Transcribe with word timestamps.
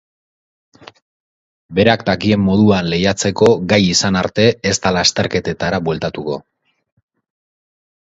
Berak 1.79 2.05
dakien 2.07 2.41
moduan 2.47 2.89
lehiatzeko 2.95 3.51
gai 3.75 3.81
izan 3.93 4.19
arte 4.25 4.49
ez 4.73 4.75
da 4.89 4.97
lasterketetara 4.99 5.85
bueltatuko. 5.91 6.43